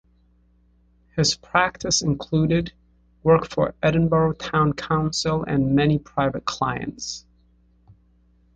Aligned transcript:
His 1.15 1.35
practice 1.35 2.01
included 2.01 2.73
work 3.21 3.47
for 3.47 3.75
Edinburgh 3.83 4.33
town 4.33 4.73
council 4.73 5.43
and 5.43 5.75
many 5.75 5.99
private 5.99 6.43
clients. 6.43 7.23